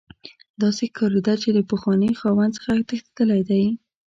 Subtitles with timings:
[0.61, 3.63] داسې ښکاریده چې د پخواني خاوند څخه تښتیدلی دی